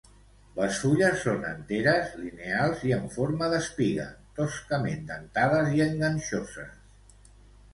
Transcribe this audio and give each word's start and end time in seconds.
Les 0.59 0.77
fulles 0.83 1.19
són 1.25 1.43
enteres, 1.49 2.15
lineals 2.21 2.81
i 2.91 2.93
en 2.97 3.05
forma 3.17 3.49
d'espiga, 3.53 4.07
toscament 4.41 5.05
dentades 5.13 5.71
i 5.81 5.85
enganxoses. 5.87 7.23